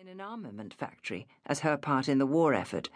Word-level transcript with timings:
in 0.00 0.06
an 0.06 0.20
armament 0.20 0.72
factory 0.72 1.26
as 1.44 1.58
her 1.58 1.76
part 1.76 2.08
in 2.08 2.18
the 2.18 2.26
war 2.26 2.54
effort, 2.54 2.88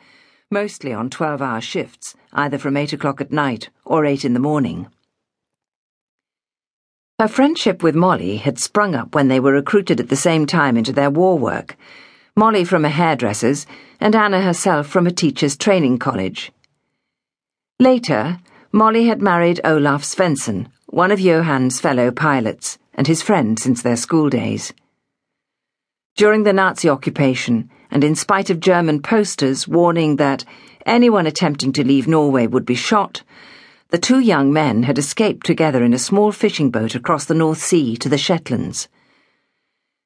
mostly 0.52 0.92
on 0.92 1.10
12 1.10 1.42
hour 1.42 1.60
shifts, 1.60 2.14
either 2.32 2.58
from 2.58 2.76
8 2.76 2.92
o'clock 2.92 3.20
at 3.20 3.32
night 3.32 3.70
or 3.84 4.06
8 4.06 4.24
in 4.24 4.34
the 4.34 4.38
morning. 4.38 4.86
Her 7.18 7.26
friendship 7.26 7.82
with 7.82 7.96
Molly 7.96 8.36
had 8.36 8.60
sprung 8.60 8.94
up 8.94 9.16
when 9.16 9.26
they 9.26 9.40
were 9.40 9.50
recruited 9.50 9.98
at 9.98 10.10
the 10.10 10.16
same 10.16 10.46
time 10.46 10.76
into 10.76 10.92
their 10.92 11.10
war 11.10 11.36
work. 11.36 11.76
Molly 12.36 12.64
from 12.64 12.84
a 12.84 12.88
hairdresser's, 12.88 13.66
and 13.98 14.14
Anna 14.14 14.40
herself 14.40 14.86
from 14.86 15.08
a 15.08 15.10
teacher's 15.10 15.56
training 15.56 15.98
college. 15.98 16.52
Later, 17.80 18.38
Molly 18.70 19.06
had 19.06 19.20
married 19.20 19.60
Olaf 19.64 20.04
Svensson, 20.04 20.68
one 20.86 21.10
of 21.10 21.18
Johann's 21.18 21.80
fellow 21.80 22.12
pilots, 22.12 22.78
and 22.94 23.08
his 23.08 23.22
friend 23.22 23.58
since 23.58 23.82
their 23.82 23.96
school 23.96 24.30
days. 24.30 24.72
During 26.14 26.42
the 26.42 26.52
Nazi 26.52 26.90
occupation, 26.90 27.70
and 27.90 28.04
in 28.04 28.14
spite 28.14 28.50
of 28.50 28.60
German 28.60 29.00
posters 29.00 29.66
warning 29.66 30.16
that 30.16 30.44
anyone 30.84 31.26
attempting 31.26 31.72
to 31.72 31.84
leave 31.84 32.06
Norway 32.06 32.46
would 32.46 32.66
be 32.66 32.74
shot, 32.74 33.22
the 33.88 33.96
two 33.96 34.18
young 34.18 34.52
men 34.52 34.82
had 34.82 34.98
escaped 34.98 35.46
together 35.46 35.82
in 35.82 35.94
a 35.94 35.98
small 35.98 36.30
fishing 36.30 36.70
boat 36.70 36.94
across 36.94 37.24
the 37.24 37.34
North 37.34 37.62
Sea 37.62 37.96
to 37.96 38.10
the 38.10 38.18
Shetlands. 38.18 38.88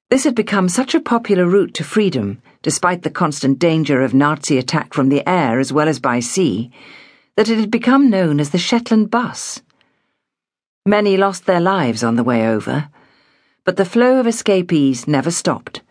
This 0.08 0.22
had 0.22 0.36
become 0.36 0.68
such 0.68 0.94
a 0.94 1.00
popular 1.00 1.44
route 1.44 1.74
to 1.74 1.82
freedom, 1.82 2.40
despite 2.62 3.02
the 3.02 3.10
constant 3.10 3.58
danger 3.58 4.02
of 4.02 4.14
Nazi 4.14 4.58
attack 4.58 4.94
from 4.94 5.08
the 5.08 5.28
air 5.28 5.58
as 5.58 5.72
well 5.72 5.88
as 5.88 5.98
by 5.98 6.20
sea, 6.20 6.70
that 7.34 7.48
it 7.48 7.58
had 7.58 7.70
become 7.70 8.08
known 8.10 8.38
as 8.38 8.50
the 8.50 8.58
Shetland 8.58 9.10
Bus. 9.10 9.60
Many 10.86 11.16
lost 11.16 11.46
their 11.46 11.60
lives 11.60 12.04
on 12.04 12.14
the 12.14 12.24
way 12.24 12.46
over, 12.46 12.90
but 13.64 13.76
the 13.76 13.84
flow 13.84 14.20
of 14.20 14.28
escapees 14.28 15.08
never 15.08 15.32
stopped 15.32 15.82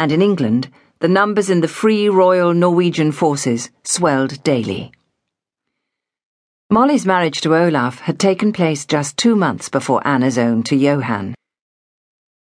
and 0.00 0.10
in 0.12 0.22
England, 0.22 0.70
the 1.00 1.08
numbers 1.08 1.50
in 1.50 1.60
the 1.60 1.68
Free 1.68 2.08
Royal 2.08 2.54
Norwegian 2.54 3.12
Forces 3.12 3.70
swelled 3.84 4.42
daily. 4.42 4.92
Molly's 6.70 7.04
marriage 7.04 7.42
to 7.42 7.54
Olaf 7.54 8.00
had 8.00 8.18
taken 8.18 8.50
place 8.50 8.86
just 8.86 9.18
two 9.18 9.36
months 9.36 9.68
before 9.68 10.06
Anna's 10.08 10.38
own 10.38 10.62
to 10.62 10.74
Johann. 10.74 11.34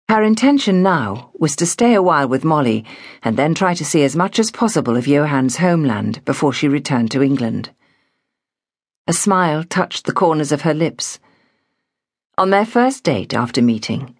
Her 0.08 0.22
intention 0.22 0.82
now 0.82 1.30
was 1.38 1.54
to 1.56 1.66
stay 1.66 1.92
a 1.92 2.00
while 2.00 2.26
with 2.26 2.42
Molly 2.42 2.86
and 3.22 3.36
then 3.36 3.54
try 3.54 3.74
to 3.74 3.84
see 3.84 4.02
as 4.02 4.16
much 4.16 4.38
as 4.38 4.50
possible 4.50 4.96
of 4.96 5.04
Johann's 5.04 5.58
homeland 5.58 6.24
before 6.24 6.54
she 6.54 6.68
returned 6.68 7.10
to 7.10 7.22
England. 7.22 7.70
A 9.06 9.12
smile 9.12 9.62
touched 9.62 10.06
the 10.06 10.12
corners 10.12 10.52
of 10.52 10.62
her 10.62 10.72
lips. 10.72 11.18
On 12.38 12.48
their 12.48 12.64
first 12.64 13.04
date 13.04 13.34
after 13.34 13.60
meeting, 13.60 14.16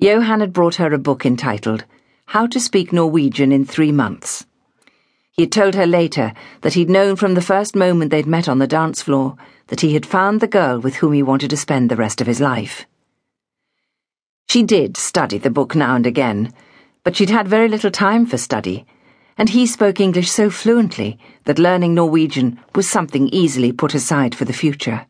Johann 0.00 0.40
had 0.40 0.52
brought 0.52 0.74
her 0.76 0.92
a 0.92 0.98
book 0.98 1.24
entitled 1.24 1.84
how 2.26 2.46
to 2.46 2.58
Speak 2.58 2.92
Norwegian 2.92 3.52
in 3.52 3.64
Three 3.64 3.92
Months. 3.92 4.44
He 5.32 5.42
had 5.42 5.52
told 5.52 5.74
her 5.74 5.86
later 5.86 6.32
that 6.62 6.74
he'd 6.74 6.90
known 6.90 7.16
from 7.16 7.34
the 7.34 7.42
first 7.42 7.76
moment 7.76 8.10
they'd 8.10 8.26
met 8.26 8.48
on 8.48 8.58
the 8.58 8.66
dance 8.66 9.02
floor 9.02 9.36
that 9.68 9.80
he 9.80 9.94
had 9.94 10.06
found 10.06 10.40
the 10.40 10.46
girl 10.46 10.78
with 10.78 10.96
whom 10.96 11.12
he 11.12 11.22
wanted 11.22 11.50
to 11.50 11.56
spend 11.56 11.90
the 11.90 11.96
rest 11.96 12.20
of 12.20 12.26
his 12.26 12.40
life. 12.40 12.86
She 14.48 14.62
did 14.62 14.96
study 14.96 15.38
the 15.38 15.50
book 15.50 15.74
now 15.74 15.96
and 15.96 16.06
again, 16.06 16.52
but 17.02 17.16
she'd 17.16 17.30
had 17.30 17.48
very 17.48 17.68
little 17.68 17.90
time 17.90 18.26
for 18.26 18.36
study, 18.36 18.86
and 19.36 19.48
he 19.48 19.66
spoke 19.66 20.00
English 20.00 20.30
so 20.30 20.50
fluently 20.50 21.18
that 21.44 21.58
learning 21.58 21.94
Norwegian 21.94 22.60
was 22.74 22.88
something 22.88 23.28
easily 23.28 23.72
put 23.72 23.94
aside 23.94 24.34
for 24.34 24.44
the 24.44 24.52
future. 24.52 25.06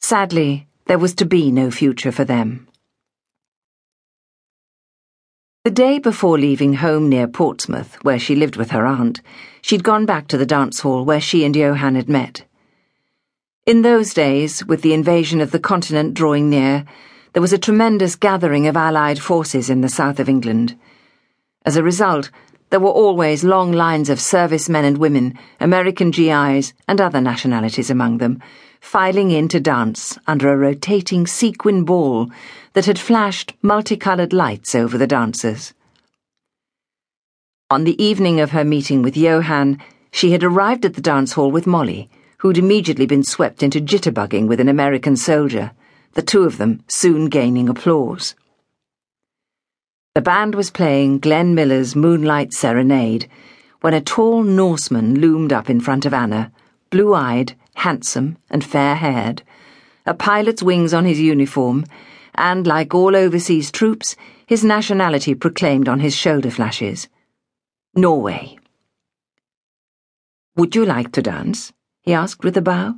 Sadly, 0.00 0.66
there 0.86 0.98
was 0.98 1.14
to 1.14 1.26
be 1.26 1.50
no 1.50 1.70
future 1.70 2.12
for 2.12 2.24
them. 2.24 2.67
The 5.64 5.70
day 5.72 5.98
before 5.98 6.38
leaving 6.38 6.74
home 6.74 7.08
near 7.08 7.26
Portsmouth, 7.26 7.96
where 8.04 8.18
she 8.18 8.36
lived 8.36 8.54
with 8.56 8.70
her 8.70 8.86
aunt, 8.86 9.20
she'd 9.60 9.82
gone 9.82 10.06
back 10.06 10.28
to 10.28 10.38
the 10.38 10.46
dance 10.46 10.80
hall 10.80 11.04
where 11.04 11.20
she 11.20 11.44
and 11.44 11.54
Johann 11.54 11.96
had 11.96 12.08
met. 12.08 12.44
In 13.66 13.82
those 13.82 14.14
days, 14.14 14.64
with 14.64 14.82
the 14.82 14.94
invasion 14.94 15.40
of 15.40 15.50
the 15.50 15.58
continent 15.58 16.14
drawing 16.14 16.48
near, 16.48 16.84
there 17.32 17.42
was 17.42 17.52
a 17.52 17.58
tremendous 17.58 18.14
gathering 18.14 18.68
of 18.68 18.76
Allied 18.76 19.18
forces 19.18 19.68
in 19.68 19.80
the 19.80 19.88
south 19.88 20.20
of 20.20 20.28
England. 20.28 20.78
As 21.66 21.76
a 21.76 21.82
result, 21.82 22.30
there 22.70 22.80
were 22.80 22.90
always 22.90 23.44
long 23.44 23.72
lines 23.72 24.10
of 24.10 24.20
servicemen 24.20 24.84
and 24.84 24.98
women, 24.98 25.38
American 25.60 26.10
GIs, 26.10 26.74
and 26.86 27.00
other 27.00 27.20
nationalities 27.20 27.90
among 27.90 28.18
them, 28.18 28.42
filing 28.80 29.30
in 29.30 29.48
to 29.48 29.60
dance 29.60 30.18
under 30.26 30.52
a 30.52 30.56
rotating 30.56 31.26
sequin 31.26 31.84
ball 31.84 32.30
that 32.74 32.86
had 32.86 32.98
flashed 32.98 33.54
multicolored 33.62 34.32
lights 34.32 34.74
over 34.74 34.98
the 34.98 35.06
dancers. 35.06 35.72
On 37.70 37.84
the 37.84 38.02
evening 38.02 38.40
of 38.40 38.52
her 38.52 38.64
meeting 38.64 39.02
with 39.02 39.16
Johann, 39.16 39.78
she 40.10 40.32
had 40.32 40.44
arrived 40.44 40.84
at 40.84 40.94
the 40.94 41.02
dance 41.02 41.32
hall 41.32 41.50
with 41.50 41.66
Molly, 41.66 42.08
who'd 42.38 42.58
immediately 42.58 43.06
been 43.06 43.24
swept 43.24 43.62
into 43.62 43.80
jitterbugging 43.80 44.46
with 44.46 44.60
an 44.60 44.68
American 44.68 45.16
soldier, 45.16 45.72
the 46.14 46.22
two 46.22 46.44
of 46.44 46.58
them 46.58 46.82
soon 46.88 47.26
gaining 47.26 47.68
applause. 47.68 48.34
The 50.18 50.22
band 50.22 50.56
was 50.56 50.72
playing 50.72 51.20
Glenn 51.20 51.54
Miller's 51.54 51.94
Moonlight 51.94 52.52
Serenade 52.52 53.30
when 53.82 53.94
a 53.94 54.00
tall 54.00 54.42
Norseman 54.42 55.20
loomed 55.20 55.52
up 55.52 55.70
in 55.70 55.80
front 55.80 56.04
of 56.04 56.12
Anna, 56.12 56.50
blue 56.90 57.14
eyed 57.14 57.54
handsome 57.76 58.36
and 58.50 58.64
fair 58.64 58.96
haired, 58.96 59.44
a 60.06 60.14
pilot's 60.14 60.60
wings 60.60 60.92
on 60.92 61.04
his 61.04 61.20
uniform, 61.20 61.84
and, 62.34 62.66
like 62.66 62.96
all 62.96 63.14
overseas 63.14 63.70
troops, 63.70 64.16
his 64.44 64.64
nationality 64.64 65.36
proclaimed 65.36 65.88
on 65.88 66.00
his 66.00 66.16
shoulder 66.16 66.50
flashes 66.50 67.06
Norway. 67.94 68.58
Would 70.56 70.74
you 70.74 70.84
like 70.84 71.12
to 71.12 71.22
dance? 71.22 71.72
he 72.02 72.12
asked 72.12 72.42
with 72.42 72.56
a 72.56 72.60
bow. 72.60 72.96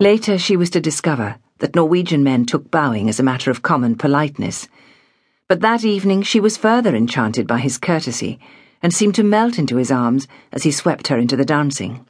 Later, 0.00 0.36
she 0.36 0.54
was 0.54 0.68
to 0.68 0.82
discover 0.82 1.36
that 1.60 1.74
Norwegian 1.74 2.22
men 2.22 2.44
took 2.44 2.70
bowing 2.70 3.08
as 3.08 3.18
a 3.18 3.22
matter 3.22 3.50
of 3.50 3.62
common 3.62 3.96
politeness. 3.96 4.68
But 5.48 5.60
that 5.60 5.84
evening, 5.84 6.22
she 6.22 6.40
was 6.40 6.56
further 6.56 6.94
enchanted 6.94 7.46
by 7.46 7.58
his 7.58 7.78
courtesy 7.78 8.40
and 8.82 8.92
seemed 8.92 9.14
to 9.14 9.22
melt 9.22 9.58
into 9.58 9.76
his 9.76 9.92
arms 9.92 10.26
as 10.52 10.64
he 10.64 10.72
swept 10.72 11.08
her 11.08 11.18
into 11.18 11.36
the 11.36 11.44
dancing. 11.44 12.06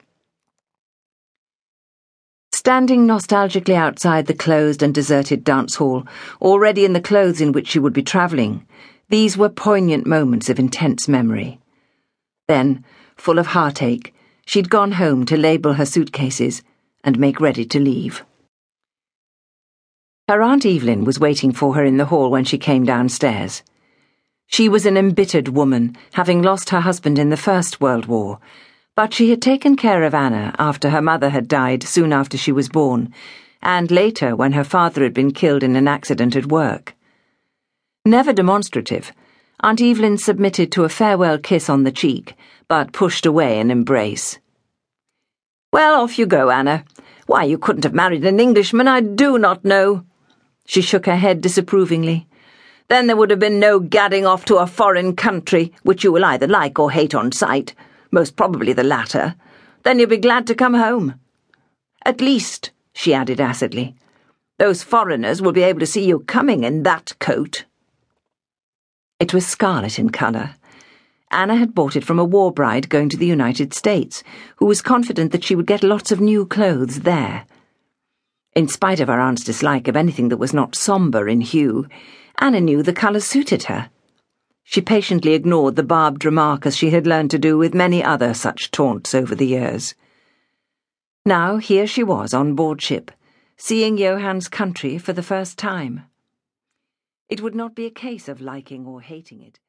Standing 2.53 3.07
nostalgically 3.07 3.75
outside 3.75 4.27
the 4.27 4.35
closed 4.35 4.83
and 4.83 4.95
deserted 4.95 5.45
dance 5.45 5.77
hall, 5.77 6.07
already 6.41 6.85
in 6.85 6.95
the 6.95 7.01
clothes 7.01 7.41
in 7.41 7.53
which 7.53 7.69
she 7.69 7.79
would 7.79 7.93
be 7.93 8.03
travelling, 8.03 8.67
these 9.09 9.37
were 9.37 9.49
poignant 9.49 10.07
moments 10.07 10.49
of 10.49 10.59
intense 10.59 11.07
memory. 11.07 11.61
Then, 12.49 12.85
full 13.17 13.39
of 13.39 13.49
heartache, 13.49 14.15
she'd 14.47 14.71
gone 14.71 14.93
home 14.93 15.27
to 15.27 15.37
label 15.37 15.75
her 15.75 15.87
suitcases 15.87 16.63
and 17.05 17.19
make 17.19 17.41
ready 17.41 17.65
to 17.67 17.79
leave. 17.79 18.25
Her 20.29 20.43
Aunt 20.43 20.67
Evelyn 20.67 21.05
was 21.05 21.21
waiting 21.21 21.53
for 21.53 21.75
her 21.75 21.85
in 21.85 21.97
the 21.97 22.07
hall 22.07 22.31
when 22.31 22.45
she 22.45 22.59
came 22.59 22.85
downstairs. 22.85 23.63
She 24.47 24.69
was 24.69 24.87
an 24.87 24.97
embittered 24.97 25.49
woman, 25.49 25.97
having 26.13 26.43
lost 26.43 26.71
her 26.71 26.81
husband 26.81 27.19
in 27.19 27.31
the 27.31 27.37
First 27.37 27.81
World 27.81 28.07
War 28.07 28.41
but 28.97 29.13
she 29.13 29.29
had 29.29 29.43
taken 29.43 29.77
care 29.77 30.05
of 30.05 30.15
Anna 30.15 30.55
after 30.59 30.89
her 30.89 31.03
mother 31.03 31.29
had 31.29 31.47
died 31.47 31.83
soon 31.83 32.15
after 32.15 32.39
she 32.39 32.51
was 32.51 32.71
born, 32.71 33.13
and 33.63 33.91
later 33.91 34.35
when 34.35 34.53
her 34.53 34.65
father 34.65 35.03
had 35.03 35.13
been 35.13 35.33
killed 35.33 35.63
in 35.63 35.77
an 35.77 35.87
accident 35.87 36.35
at 36.35 36.47
work. 36.47 36.95
Never 38.07 38.33
demonstrative, 38.33 39.13
Aunt 39.61 39.83
Evelyn 39.83 40.17
submitted 40.17 40.73
to 40.73 40.85
a 40.85 40.89
farewell 40.89 41.37
kiss 41.37 41.69
on 41.69 41.85
the 41.85 41.93
cheek, 41.93 42.35
but 42.69 42.95
pushed 42.95 43.27
away 43.27 43.61
an 43.61 43.71
embrace. 43.71 44.39
Well, 45.75 46.01
off 46.01 46.19
you 46.19 46.25
go, 46.25 46.49
Anna. 46.49 46.85
Why 47.27 47.45
you 47.45 47.59
couldn't 47.59 47.85
have 47.85 47.93
married 47.93 48.25
an 48.25 48.41
Englishman, 48.41 48.89
I 48.89 49.01
do 49.03 49.37
not 49.37 49.63
know. 49.63 50.07
She 50.67 50.83
shook 50.83 51.07
her 51.07 51.17
head 51.17 51.41
disapprovingly. 51.41 52.27
Then 52.89 53.07
there 53.07 53.17
would 53.17 53.31
have 53.31 53.39
been 53.39 53.59
no 53.59 53.81
gadding 53.81 54.27
off 54.27 54.45
to 54.47 54.59
a 54.59 54.67
foreign 54.67 55.17
country, 55.17 55.73
which 55.83 56.05
you 56.05 56.13
will 56.13 56.25
either 56.25 56.47
like 56.47 56.79
or 56.79 56.91
hate 56.91 57.15
on 57.15 57.33
sight 57.33 57.75
most 58.11 58.37
probably 58.37 58.73
the 58.73 58.83
latter, 58.83 59.35
then 59.83 59.99
you'll 59.99 60.09
be 60.09 60.17
glad 60.17 60.47
to 60.47 60.55
come 60.55 60.75
home. 60.75 61.21
At 62.05 62.21
least, 62.21 62.71
she 62.93 63.15
added 63.15 63.41
acidly, 63.41 63.95
those 64.59 64.83
foreigners 64.83 65.43
will 65.43 65.53
be 65.53 65.63
able 65.63 65.81
to 65.81 65.87
see 65.87 66.07
you 66.07 66.21
coming 66.21 66.65
in 66.65 66.83
that 66.85 67.15
coat. 67.19 67.65
It 69.21 69.35
was 69.35 69.47
scarlet 69.47 69.99
in 69.99 70.11
colour. 70.11 70.55
Anna 71.31 71.57
had 71.57 71.75
bought 71.75 71.97
it 71.97 72.05
from 72.05 72.19
a 72.19 72.25
war 72.25 72.53
bride 72.53 72.89
going 72.89 73.11
to 73.11 73.17
the 73.17 73.27
United 73.27 73.75
States, 73.75 74.23
who 74.57 74.67
was 74.67 74.81
confident 74.81 75.33
that 75.33 75.45
she 75.45 75.55
would 75.55 75.67
get 75.67 75.83
lots 75.83 76.11
of 76.11 76.21
new 76.21 76.47
clothes 76.47 77.01
there. 77.01 77.45
In 78.57 78.69
spite 78.69 79.01
of 79.01 79.09
her 79.09 79.21
aunt's 79.21 79.45
dislike 79.45 79.87
of 79.87 79.97
anything 79.97 80.31
that 80.31 80.39
was 80.39 80.55
not 80.55 80.75
sombre 80.75 81.31
in 81.31 81.43
hue, 81.43 81.87
Anna 82.39 82.59
knew 82.59 82.83
the 82.83 82.95
colour 82.95 83.21
suited 83.21 83.65
her. 83.65 83.91
She 84.65 84.81
patiently 84.81 85.35
ignored 85.35 85.77
the 85.77 85.83
barbed 85.83 86.25
remark 86.25 86.65
as 86.65 86.75
she 86.75 86.89
had 86.89 87.07
learned 87.07 87.31
to 87.33 87.39
do 87.39 87.59
with 87.59 87.75
many 87.75 88.03
other 88.03 88.33
such 88.33 88.71
taunts 88.71 89.15
over 89.15 89.35
the 89.35 89.47
years. 89.47 89.95
Now 91.27 91.59
here 91.59 91.87
she 91.87 92.03
was 92.03 92.33
on 92.33 92.55
board 92.55 92.81
ship, 92.81 93.11
seeing 93.59 93.99
Johann's 93.99 94.49
country 94.49 94.97
for 94.97 95.13
the 95.13 95.23
first 95.23 95.59
time. 95.59 96.05
It 97.29 97.43
would 97.43 97.55
not 97.55 97.75
be 97.75 97.85
a 97.85 97.91
case 97.91 98.27
of 98.27 98.41
liking 98.41 98.87
or 98.87 99.03
hating 99.03 99.43
it. 99.43 99.61